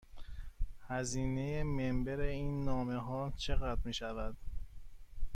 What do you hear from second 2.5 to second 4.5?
نامه ها چقدر می شود؟